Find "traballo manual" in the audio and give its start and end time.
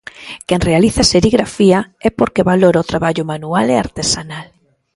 2.91-3.67